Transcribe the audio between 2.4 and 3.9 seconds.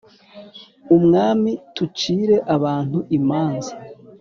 abantu imanza